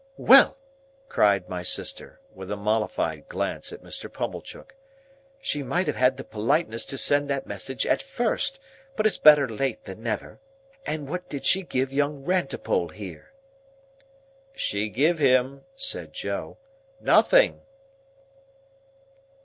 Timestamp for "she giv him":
14.55-15.65